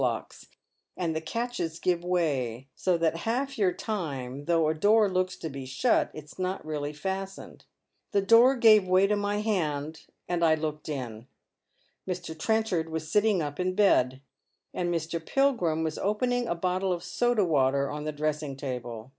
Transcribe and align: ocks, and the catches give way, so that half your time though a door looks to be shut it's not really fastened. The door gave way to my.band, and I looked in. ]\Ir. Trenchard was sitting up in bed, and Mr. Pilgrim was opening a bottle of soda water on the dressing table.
ocks, 0.01 0.47
and 0.97 1.15
the 1.15 1.21
catches 1.21 1.77
give 1.77 2.03
way, 2.03 2.67
so 2.75 2.97
that 2.97 3.17
half 3.17 3.55
your 3.59 3.71
time 3.71 4.45
though 4.45 4.67
a 4.67 4.73
door 4.73 5.07
looks 5.07 5.35
to 5.35 5.47
be 5.47 5.63
shut 5.63 6.09
it's 6.11 6.39
not 6.39 6.65
really 6.65 6.91
fastened. 6.91 7.65
The 8.11 8.23
door 8.23 8.55
gave 8.55 8.87
way 8.87 9.05
to 9.05 9.15
my.band, 9.15 10.07
and 10.27 10.43
I 10.43 10.55
looked 10.55 10.89
in. 10.89 11.27
]\Ir. 12.07 12.15
Trenchard 12.33 12.89
was 12.89 13.11
sitting 13.11 13.43
up 13.43 13.59
in 13.59 13.75
bed, 13.75 14.21
and 14.73 14.91
Mr. 14.91 15.23
Pilgrim 15.23 15.83
was 15.83 15.99
opening 15.99 16.47
a 16.47 16.55
bottle 16.55 16.91
of 16.91 17.03
soda 17.03 17.45
water 17.45 17.91
on 17.91 18.03
the 18.03 18.11
dressing 18.11 18.57
table. 18.57 19.09